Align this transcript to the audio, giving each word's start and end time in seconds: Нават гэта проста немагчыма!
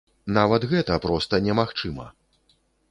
Нават 0.37 0.65
гэта 0.71 0.97
проста 1.05 1.43
немагчыма! 1.51 2.13